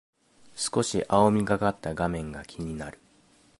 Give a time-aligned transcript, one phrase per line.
[0.55, 2.99] 少し青みがかった画面が気になる